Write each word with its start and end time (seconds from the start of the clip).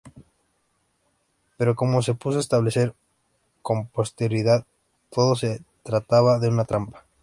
Pero 1.57 1.75
como 1.75 2.01
se 2.01 2.15
pudo 2.15 2.39
establecer 2.39 2.95
con 3.61 3.85
posterioridad, 3.85 4.65
todo 5.11 5.35
se 5.35 5.61
trataba 5.83 6.39
de 6.39 6.49
una 6.49 6.65
trampa. 6.65 7.05